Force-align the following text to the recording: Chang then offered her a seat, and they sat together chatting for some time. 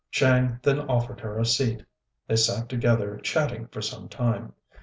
Chang 0.09 0.59
then 0.63 0.79
offered 0.79 1.19
her 1.19 1.37
a 1.37 1.45
seat, 1.45 1.77
and 1.81 1.85
they 2.27 2.35
sat 2.35 2.67
together 2.69 3.17
chatting 3.17 3.67
for 3.67 3.83
some 3.83 4.09
time. 4.09 4.55